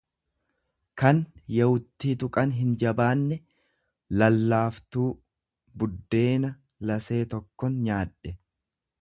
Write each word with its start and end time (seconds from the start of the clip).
kan 1.01 1.19
yawuttii 1.57 2.13
tuqan 2.23 2.53
hinjabaanne, 2.61 3.37
lallaaftuu; 4.23 5.07
Buddeena 5.83 6.53
lasee 6.93 7.23
tokkon 7.37 7.79
nyaadhe. 7.87 8.37